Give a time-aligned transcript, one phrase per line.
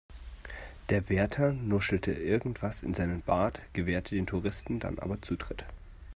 [0.89, 5.63] Der Wärter nuschelte irgendwas in seinen Bart, gewährte den Touristen dann aber Zutritt.